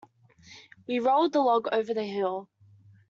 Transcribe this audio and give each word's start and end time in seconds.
We 0.87 0.97
rolled 0.97 1.33
the 1.33 1.41
log 1.41 1.67
over 1.71 1.93
the 1.93 2.05
hill. 2.05 2.49